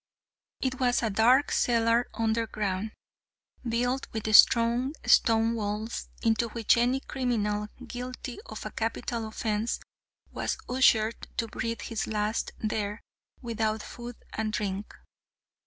It 0.61 0.79
was 0.79 1.03
a 1.03 1.11
dark 1.11 1.51
cellar 1.51 2.09
underground, 2.15 2.91
built 3.69 4.07
with 4.11 4.35
strong 4.35 4.95
stone 5.05 5.53
walls, 5.53 6.09
into 6.23 6.47
which 6.49 6.75
any 6.75 7.01
criminal 7.01 7.67
guilty 7.85 8.39
of 8.47 8.65
a 8.65 8.71
capital 8.71 9.27
offence 9.27 9.79
was 10.31 10.57
ushered 10.67 11.27
to 11.37 11.47
breathe 11.47 11.81
his 11.81 12.07
last 12.07 12.51
there 12.57 13.03
without 13.43 13.83
food 13.83 14.15
and 14.33 14.51
drink. 14.51 14.91